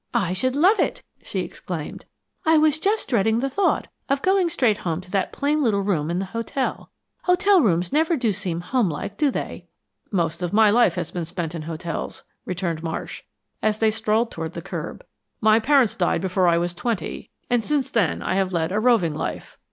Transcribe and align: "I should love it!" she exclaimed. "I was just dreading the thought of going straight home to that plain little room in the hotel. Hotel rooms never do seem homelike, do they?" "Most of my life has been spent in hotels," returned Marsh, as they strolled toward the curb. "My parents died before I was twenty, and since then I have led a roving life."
"I 0.15 0.33
should 0.33 0.55
love 0.55 0.79
it!" 0.79 1.03
she 1.21 1.41
exclaimed. 1.41 2.05
"I 2.43 2.57
was 2.57 2.79
just 2.79 3.07
dreading 3.09 3.39
the 3.39 3.51
thought 3.51 3.87
of 4.09 4.23
going 4.23 4.49
straight 4.49 4.79
home 4.79 4.99
to 5.01 5.11
that 5.11 5.31
plain 5.31 5.61
little 5.61 5.83
room 5.83 6.09
in 6.09 6.17
the 6.17 6.25
hotel. 6.25 6.89
Hotel 7.25 7.61
rooms 7.61 7.93
never 7.93 8.17
do 8.17 8.33
seem 8.33 8.61
homelike, 8.61 9.15
do 9.15 9.29
they?" 9.29 9.67
"Most 10.11 10.41
of 10.41 10.53
my 10.53 10.71
life 10.71 10.95
has 10.95 11.11
been 11.11 11.23
spent 11.25 11.53
in 11.53 11.61
hotels," 11.61 12.23
returned 12.45 12.81
Marsh, 12.81 13.21
as 13.61 13.77
they 13.77 13.91
strolled 13.91 14.31
toward 14.31 14.53
the 14.53 14.61
curb. 14.63 15.05
"My 15.39 15.59
parents 15.59 15.93
died 15.93 16.21
before 16.21 16.47
I 16.47 16.57
was 16.57 16.73
twenty, 16.73 17.29
and 17.47 17.63
since 17.63 17.87
then 17.91 18.23
I 18.23 18.33
have 18.33 18.51
led 18.51 18.71
a 18.71 18.79
roving 18.79 19.13
life." 19.13 19.55